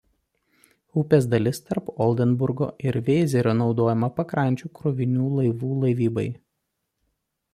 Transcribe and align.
Upės 1.01 1.27
dalis 1.33 1.59
tarp 1.65 1.91
Oldenburgo 2.05 2.69
ir 2.91 2.97
Vėzerio 3.09 3.53
naudojama 3.59 4.11
pakrančių 4.21 4.73
krovininių 4.79 5.29
laivų 5.41 5.71
laivybai. 5.85 6.27